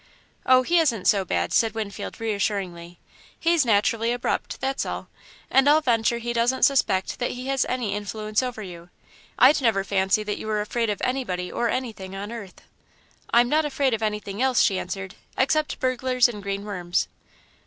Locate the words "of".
10.89-11.03, 13.93-14.01